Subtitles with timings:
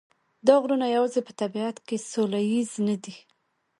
[0.47, 3.15] دا غرونه یوازې په طبیعت کې سوله ییز نه دي.